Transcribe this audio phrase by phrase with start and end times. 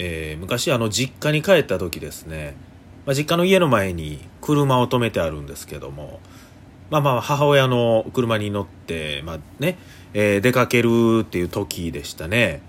[0.00, 2.54] えー、昔あの実家に帰った時ですね、
[3.04, 6.20] まあ、実家の家の前に車を止めてあるんですけども、
[6.88, 9.76] まあまあ母親の車に乗って、まあね、
[10.14, 12.62] えー、出かけるっていう時でしたね。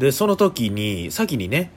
[0.00, 1.70] で、その時に、先にね、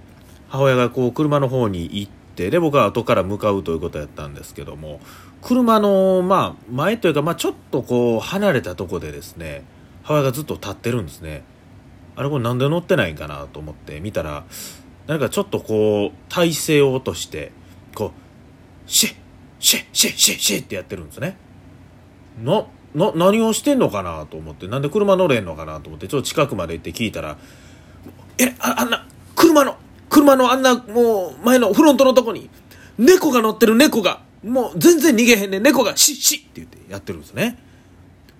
[0.49, 4.99] 母親がこう車の方に行って、で、僕は後から向かうということやったんですけども、
[5.43, 9.63] 車の、まあ、前というか、まあ、ちょっとこう、離れたとこでですね、
[10.01, 11.43] 母親がずっと立ってるんですね。
[12.15, 14.43] あれこれなんで乗ってないんかなと思って見たら、
[15.07, 17.51] なんかちょっとこう、体勢を落として、
[17.95, 18.11] こう、
[18.89, 19.15] シェッ、
[19.59, 21.37] シェッ、シェッ、シェッ、シェッってやってるんですね。
[22.43, 27.37] な、な、何をしてんのかなと思って、なんで車乗れんのかなと思って、ちょっと近くまで行って聞いたら、
[28.37, 29.77] え、ああんな、車の、
[30.09, 32.49] 車のあんな、もう、前のフロントのとこに、
[32.97, 37.57] 猫が乗ってる猫が、もう全然逃げへんねん猫が、シッシッって言ってやってるんですね。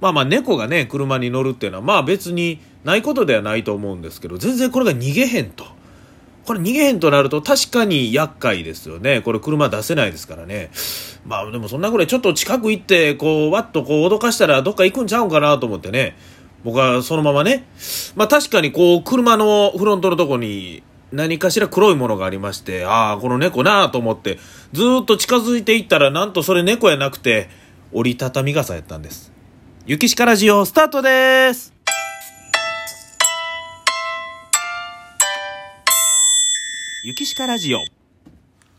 [0.02, 5.77] まあまあ猫がね、車に乗るっていうのは、まあ別にないことではないと思うんですけど、全然これが逃げへんと。
[6.48, 9.22] これ逃げへんとなると確かに厄介ですよね。
[9.22, 10.72] これ車出せないですからね。
[11.26, 16.16] まあでもそんなぐらいちょっと近く行って、こう、わっとこう脅かしたらどっか行くんちゃうんかなと思ってね。
[16.64, 17.68] 僕はそのままね。
[18.16, 24.40] まあ確かにこう、車のフロントのとこに何かしら黒いものがありまして、ああ、この猫なと思って、
[24.72, 27.50] ずっと近づいていったら、なんとそれ猫やなくて、
[27.92, 29.34] 折りたたみ傘やったんです。
[29.86, 31.77] 雪しかラジオスタートです
[37.08, 37.86] 雪しかラジオ。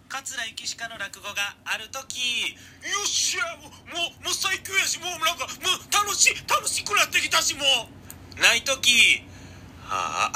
[0.07, 2.53] 桂雪しかの落語がある時。
[2.85, 3.73] よっしゃも
[4.21, 7.63] うもう最強やしもうなんかもう楽しい楽しくなってきたしも
[8.37, 8.39] う。
[8.43, 9.25] ない時。
[9.89, 10.33] ああ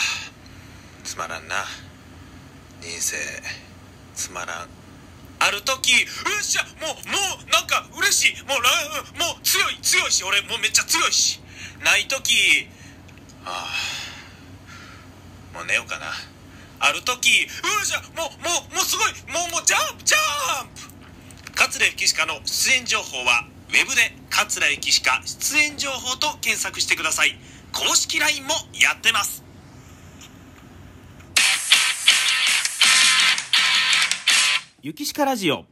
[1.05, 1.67] つまらんな。
[2.81, 3.19] 人生
[4.15, 4.69] つまらん。
[5.41, 5.93] ある時。
[5.93, 6.09] よ
[6.41, 8.43] っしゃもうもうなんか嬉しい。
[8.45, 8.57] もう
[9.21, 11.43] もう強い強いし俺もうめっちゃ強いし。
[11.85, 12.71] ない時。
[13.45, 13.69] あ
[15.53, 16.07] あもう寝ようかな。
[16.85, 20.05] ある時うっしゃもうもうもうすごいもうもうジャンプ。
[20.05, 27.39] ジャンプ桂ゆきしかの出演情報はウェブで桂ゆきしか出演情報と検索してください。
[27.73, 29.45] 公式 LINE もやってます。
[34.83, 35.65] ゆきしかラジオ。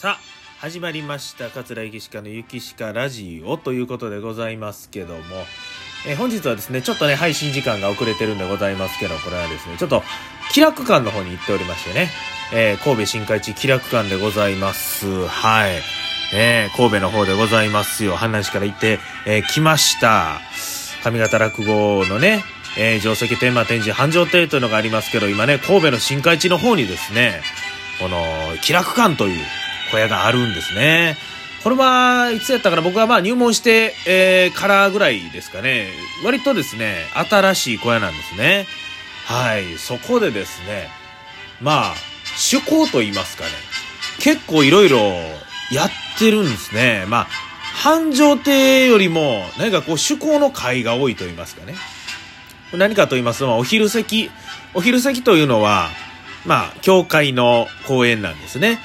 [0.00, 0.20] さあ
[0.58, 1.48] 始まりました。
[1.50, 5.46] 桂ゆきしかのゆきしかラジオということでございますけども、
[6.06, 10.02] え本日はですねちょっとね配信時間が遅れてるんでございますけどこれはですねちょっと
[10.52, 12.10] 気楽館の方に行っておりましてね、
[12.52, 15.26] えー、神戸新海地気楽館でございます。
[15.26, 15.80] はい。
[16.32, 18.14] えー、神戸の方でございますよ。
[18.14, 20.40] 話から行って、えー、来ました。
[21.02, 22.44] 上方落語のね
[22.78, 27.42] えー、定石天満天神繁盛亭というのがありますけど、今ね、神戸の新海地の方にですね、
[28.00, 28.16] この、
[28.62, 29.44] 気楽館という
[29.90, 31.16] 小屋があるんですね。
[31.62, 32.82] これはいつやったかな？
[32.82, 35.88] 僕はまあ入門して、えー、からぐらいですかね。
[36.24, 38.66] 割とですね、新しい小屋なんですね。
[39.26, 39.76] はい。
[39.78, 40.88] そこでですね、
[41.60, 41.94] まあ、
[42.52, 43.50] 趣向と言いますかね。
[44.20, 44.98] 結構いろいろ
[45.70, 47.04] やってるんですね。
[47.08, 47.24] まあ、
[47.74, 51.74] 繁盛亭よりも、何かこう趣向の会が多いと言いますかね。
[52.72, 54.30] 何かと言いますと、お昼席、
[54.74, 55.90] お昼席というのは、
[56.46, 58.78] まあ、教会の公演なんですね。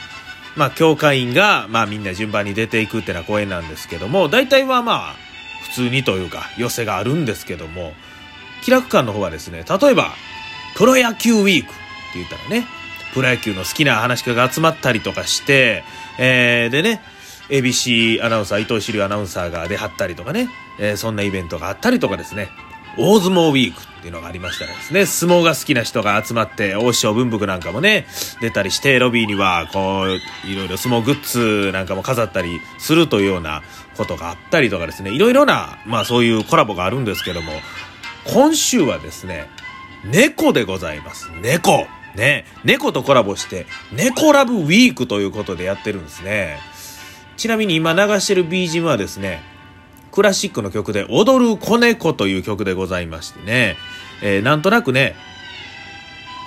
[0.56, 5.16] まあ、教会員が、まあ、みんな順番に出ていくっていうのは公演なんですけども、大体はまあ、
[5.64, 7.94] 普通にというか、寄せがあるんですけども、
[8.64, 10.14] 気楽館の方はですね、例えば、
[10.76, 11.76] プロ野球ウィークって
[12.16, 12.66] 言ったらね、
[13.14, 15.84] プロ野球の好きな話家が集まったりとかして、
[16.18, 17.02] えー、でね、
[17.50, 20.50] ABC アナウンサー、伊藤志流アナウンサーが出はったりとかね、
[20.80, 22.50] えー、そんなイベントがあったりとかですね、
[22.98, 28.06] 大相撲ウィークっていうのがありましたですね、相撲が好きな人が集まって、王将文福なんかもね、
[28.42, 33.64] 出たりして、ロビーには、こう、いろいろ相撲グッズなんかも飾ったりするというような
[33.98, 37.52] ことがあったりとかですね、いろいろな、まあそういうコラボがあるんですけども、
[38.26, 39.50] 今週はですね、
[40.04, 41.30] 猫でございます。
[41.42, 41.88] 猫。
[42.16, 42.46] ね。
[42.64, 46.60] 猫とコラボして、猫ラブウィークということでやってるんですね。
[47.38, 49.44] ちなみに今流してる BGM はですね、
[50.16, 53.76] クラシックの曲で、踊る子猫という曲でございましてね、
[54.24, 55.16] えー、なんとなくね、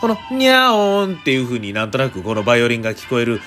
[0.00, 3.40] この、にゃおーんっていう風になんとなくこのバイオリンが聞こえる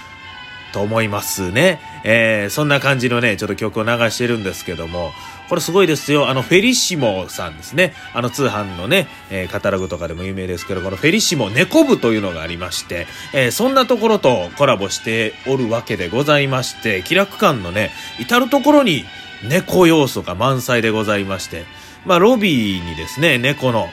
[0.74, 1.80] と思いますね。
[2.04, 5.12] えー、そんな感じのね、ちょっと曲を流してるんですけども、
[5.50, 6.30] これすごいですよ。
[6.30, 7.94] あの、フェリシモさんですね。
[8.13, 19.04] あの通販のね、えー、カタログとかでも有名ですけど、このフェリシモ猫部というのがありまして、えー、そんなところとコラボしておるわけでございまして、気楽感のね、至るところに
[19.44, 21.66] 猫要素が満載でございまして、
[22.06, 23.88] まあ、ロビーにですね、猫の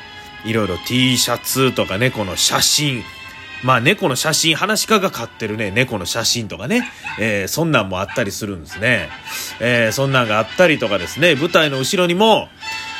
[0.44, 3.02] いろいろ T シャツとか猫の写真、
[3.64, 9.08] まあ猫の写真、話し家が飼ってるね、猫の写真とかね、えー、そんなんもあったりするんですね。
[9.60, 12.48] えー、そんなんがあったりとかですね、舞台の後ろにも、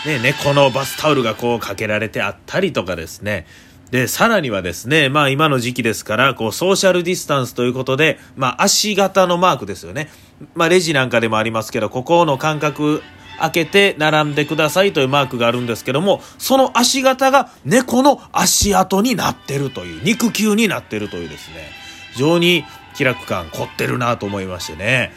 [0.06, 3.46] ね、猫のバスタオルがこうかけられてあったりとかですね。
[3.90, 10.10] で、さらにはですね、まあ今の時期ですから、こうソーシャルディスタンスということで、まあ足型のマークですよね。
[10.54, 13.02] まあレジなんかでもありますけど、ここの間隔
[13.40, 21.70] 開けて並んでくださいというマークがあるんですけども、その足型が猫の足跡になってるという、肉球になってるというですね、
[22.12, 22.64] 非常に
[22.94, 25.12] 気楽感凝ってるなと思いましてね。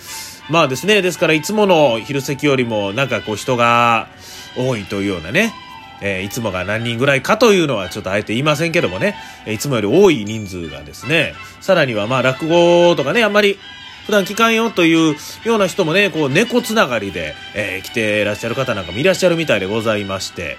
[0.50, 4.08] まあですね、ですからいつもの昼席よりもなんかこう人が
[4.56, 5.54] 多いというようなね、
[6.02, 9.16] えー、いつもが何人ぐらいかというのはちょっとあえて言いませんけどもね、
[9.48, 13.60] いつもより多い人数がですね、さらにはまあ落語とかね、あんまり
[14.06, 15.16] 普段聞かんよという
[15.46, 20.58] ような人もね、こう猫つながりで、えー、来ていらっしゃる方なんかもいらっしゃるみたいでございまして、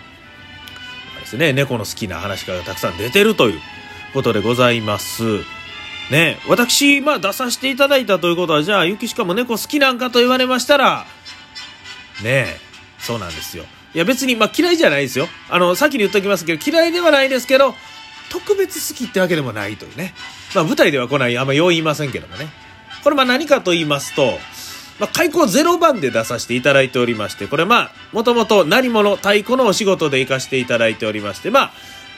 [1.21, 3.61] ですね、猫の好きな話がたくさん出てるという
[4.15, 5.23] ことでございます。
[6.11, 11.07] ね、私、まあ出させていただいたということは、じゃあ、ゆきしかも猫好きなんかと言われましたら、
[12.23, 12.57] ね
[12.99, 13.65] そうなんですよ。
[13.95, 15.29] いや別に、まあ嫌いじゃないですよ。
[15.51, 17.75] あの、先に言っときますけど、嫌いではないですけど、
[18.31, 20.15] 特別好きってわけでもないというね。
[20.55, 22.49] まあ舞台では来ない、あんまよう言いませんけどもね。
[23.05, 24.39] これまあ何かと言いますと、
[24.99, 31.73] まあ、開口0番で出させていただいておりまして、これまあ、もともと何者、太鼓のお仕事で行かせていただいておりまして、まあ、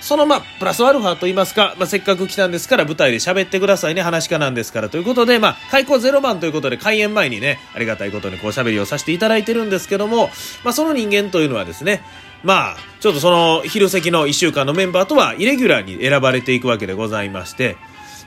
[0.05, 10.29] そのまあ、プラスアルファと言いますか、まあ、せっかく来たんですから舞台で喋ってくださいね、話家なんですからということで、まあ、開口0番ということで開演前にね、ありがたいことにこう喋りをさせていただいてるんですけども、
[10.63, 12.03] まあ、その人間というのはですね、
[12.43, 17.79] まあ、ちょっとその昼席の1週間のメンバーとはイレギュラーに選ばれていくわけでございまして、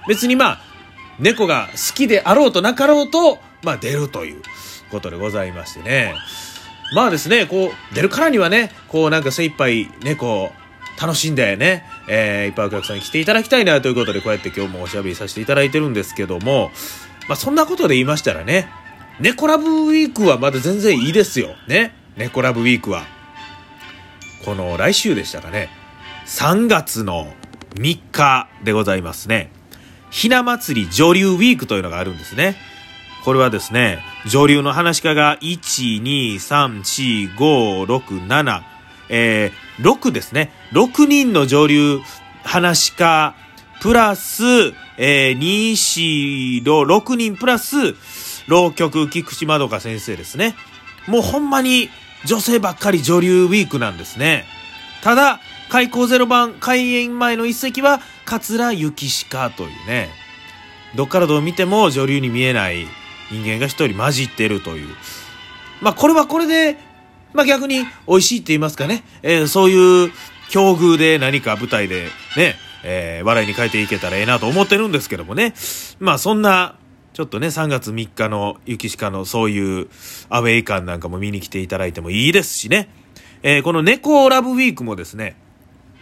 [0.07, 0.61] 別にまあ、
[1.19, 4.41] 猫が好きであろうとなかろうと、まあ出るという
[4.89, 6.15] ことでございましてね。
[6.95, 10.51] まあですね、こう、出るからにはね、こうなんか精一杯猫
[10.99, 16.71] 楽しんでね、えー、いっぱいお客さんに来ていただきたいなということで、こうやって今日もおしゃべりさせていただいてるんですけども、
[17.27, 18.67] まあそんなことで言いましたらね、
[19.19, 21.55] 猫ラブウィークはまだ全然いいですよ。
[21.67, 21.93] ね。
[22.17, 23.05] 猫ラブウィークは。
[24.45, 25.69] この来週でしたかね。
[26.25, 27.33] 3月の
[27.75, 29.51] 3日でございますね。
[30.09, 32.55] ひな祭り女流ウィークというのがあるんですね。
[33.23, 38.76] これはですね、女流の話家が1、2、3、4、5、6、7、
[39.09, 40.51] えー、6ですね。
[40.73, 41.99] 6人の上流
[42.43, 43.35] 話家、
[43.81, 44.43] プラス、
[44.97, 47.95] えー、2、4、6人プラス、
[48.47, 50.55] 浪曲菊池まどか先生ですね。
[51.07, 51.89] もうほんまに
[52.25, 54.45] 女性ばっかり女流ウィークなんですね。
[55.03, 55.39] ただ、
[55.69, 60.09] 開校ゼロ番開演前の一席は、桂幸鹿というね、
[60.95, 62.87] どっからどう見ても女流に見えない
[63.29, 64.95] 人間が一人混じってるという。
[65.81, 66.77] まあこれはこれで
[67.37, 70.11] まあ逆に美味しいって言いますかね、えー、そういう
[70.49, 75.53] 境遇で何か舞台でね、えー、笑いに変えていけたらええなと思ってるんですけどもね。
[75.99, 76.77] まあそんな、
[77.13, 79.87] ちょっとね、3月3日の雪鹿のそういう
[80.29, 82.89] アウェイ感なんかも見に来ていただいてもいいですしね。
[83.43, 85.35] えー、この猫ラブウィークもですね、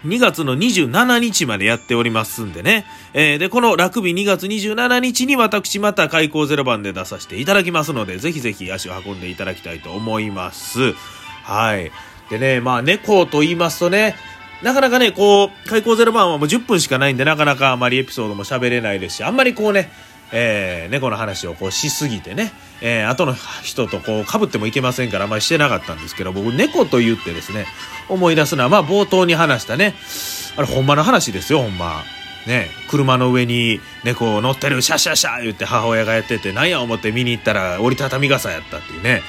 [0.05, 2.85] 2月の27日までやっておりますんでね。
[3.13, 10.93] えー、で、このラグビ2月27日に私また開校ゼロ番で出させていただきますので、ぜひぜひ足を運んでいただきたいと思います。
[11.45, 11.91] はい。
[12.29, 14.15] でね、まあ猫と言いますとね、
[14.63, 19.91] なかなかね、こう、開口ゼロ番はもう10分しかないんで、なかなかあまりエピソードも喋れないですし、あんまりこうね、
[20.31, 22.51] えー、猫の話をこうしすぎてね、
[22.81, 27.67] えー、後の人とこう被ってもいけませんからあんまりしてなかったんですけど、僕猫と言ってですね、
[28.09, 29.93] 思い出すのは、まあ冒頭に話したね、
[30.57, 32.03] あれほんまの話ですよ、ほんま。
[32.47, 39.21] ね、車の上に猫を乗ってる、シャシャシャ言って母親がやってて、なんや思って見に行ったら折りたたみ傘やったっていうね。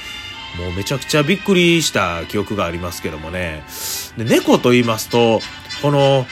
[0.59, 3.63] もうめちゃくちゃびっくりした記憶がありますけどもね。
[4.17, 5.41] で猫と言いますと、
[5.83, 6.27] この、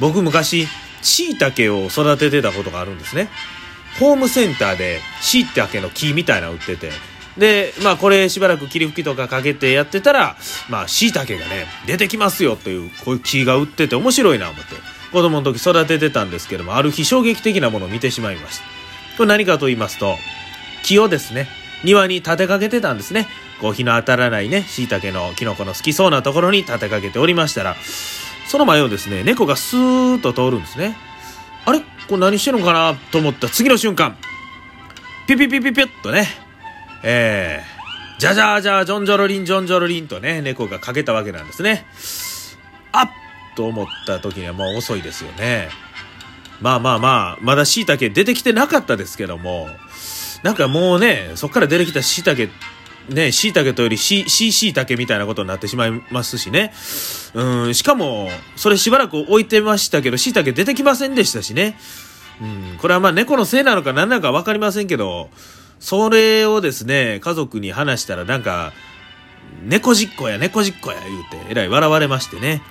[0.00, 0.68] 僕昔、
[1.02, 3.28] 椎茸を育ててたことがあるんですね。
[3.98, 6.90] ホームセンターで椎茸の木みたいな売ってて、
[7.36, 10.36] で、まあこれしばらく霧吹きとかかけてやってたら、
[10.68, 14.74] まあ椎茸がね、出てきますよという、こういう木が売ってて面白いな思って、
[15.12, 18.64] 子供の時育ててたんですけども、ある日衝撃的なものを見てしまいました。
[19.16, 20.16] これ何かと言いますと、
[20.82, 21.48] 木をですね、
[21.84, 23.28] 庭に立てかけてたんですね。
[23.60, 27.76] こう日の当たらないね、椎茸のキノコの好きそうなところに立てかけておりましたら、
[28.48, 30.96] その前をですね、猫がスーッと通るんですね。
[31.64, 31.80] あれ？
[31.80, 34.16] これ何してるのかなと思った次の瞬間、
[35.26, 36.26] ピピピピピュッとね、
[37.04, 41.86] えー、じゃじゃじゃジョンジョロリンジョンジョロリンとね、猫がかけたわけなんですね。
[42.90, 43.10] あっ
[43.54, 45.68] と思った時にはもう遅いですよね。
[46.60, 49.68] まあまあまあ、まだ椎茸出てきてなかったですけども、
[50.42, 52.52] なんかもうね、そっから出てきた椎茸
[53.08, 56.72] ね、椎茸とよりし、し、椎茸みたいなことになってしまいますしね。
[57.34, 61.76] うん、しかも、それしばらく置いてましたけど、椎茸出てきませんでしたしね。
[62.40, 65.30] うん、これはまあ猫のせいなのか何なのかわかりませんけど、
[65.80, 68.72] それをですね、家族に話したらなんか、
[69.64, 72.62] 猫実行や猫実行や言うて、えらい笑われましてね。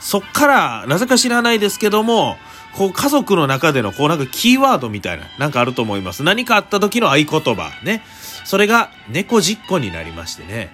[0.00, 2.36] そっから、なぜか知らないですけども、
[2.76, 6.22] こう家族の中でのこうなんかキーワードみたいな、なんかあると思います。
[6.22, 8.02] 何かあった時の合言葉、ね。
[8.44, 10.72] それが猫実行になりましてね。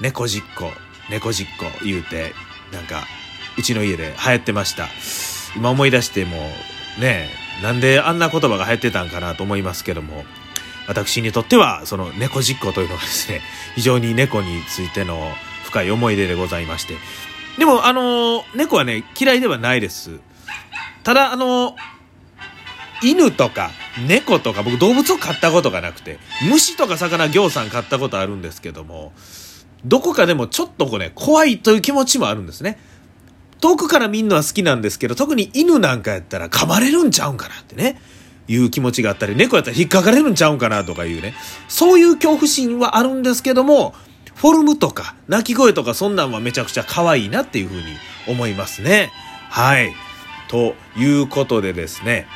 [0.00, 0.70] 猫実行、
[1.10, 2.34] 猫実行言うて、
[2.72, 3.04] なんか、
[3.58, 4.88] うちの家で流行ってました。
[5.56, 6.36] 今思い出しても、
[6.98, 7.28] ね
[7.62, 10.24] なんであんな言葉が流行ってたんかなと思いますけども、
[10.86, 13.40] 私にとっては、その猫実行というのはですね、
[13.74, 15.32] 非常に猫についての
[15.64, 16.94] 深い思い出でございまして。
[17.58, 20.20] でも、あの、猫はね、嫌いではないです。
[21.06, 21.76] ただ、あの、
[23.00, 23.70] 犬とか
[24.08, 26.18] 猫とか僕動物を飼ったことがなくて、
[26.50, 29.12] 虫とか魚行さん飼ったことあるんですけども、
[29.84, 32.80] どこかでもちょっとこうね、怖いという気持ちもあるんですね。
[33.60, 38.00] 遠くから見るのは好きなんですけど、特に犬なんかやったら噛まれるんちゃうんかなってね。
[38.48, 41.34] いう気持ちがあったり、猫やったら引っかかれるんちゃうんかなとかいうね。
[41.68, 43.94] そういう恐怖心はあるんですけども、
[44.34, 47.82] フォルムとか、鳴き声とかそんなんはめちゃくちゃ可愛いなっていうふうに
[48.26, 49.12] 思いますね。
[49.50, 49.94] はい。
[50.48, 52.26] ということでですね、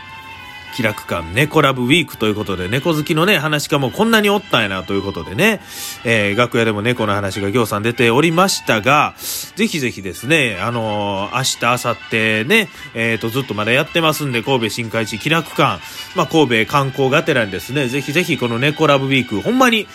[0.75, 5.61] 気楽館猫ラブウィークということで、猫好きのね、話家もこんなにおったんやなということでね、
[6.05, 9.14] えー、楽屋でも猫の話がぎょうさん出ておりましたが、
[9.57, 15.81] ぜひぜひですね、あのー、明日、明後日ね、えっ、ー、と、ずっとまだやってますんで、神戸新海地気楽館、
[16.14, 19.87] まあ、神戸観光がてらにですね、ぜひぜひこの猫ラブウィーク、ほんまに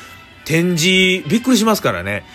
[0.43, 2.25] 展示、びっくりしますからね。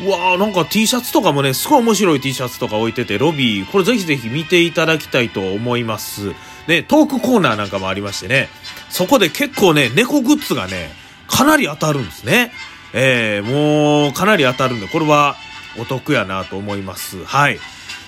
[0.00, 6.32] うわーなんか T シャツとかもね、すごい面白い T シャツとか置いてて、ロビー、これぜひぜひ見ていただきたいと思います。
[6.68, 8.48] ね、トークコーナーなんかもありましてね、
[8.90, 10.90] そこで結構ね、猫グッズがね、
[11.26, 12.52] かなり当たるんですね。
[12.92, 15.36] えー、もう、かなり当たるんで、これは
[15.78, 17.24] お得やなと思います。
[17.24, 17.58] はい。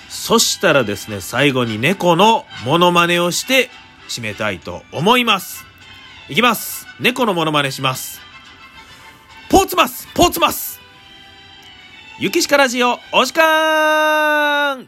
[0.09, 3.69] そしたらですね、最後に猫のモノマネをして
[4.07, 5.65] 締めたいと思います。
[6.29, 6.87] いきます。
[6.99, 8.21] 猫のモノマネします。
[9.49, 10.70] ポーツマスポーツマス
[12.21, 14.87] ゆきしかラジオ、お時間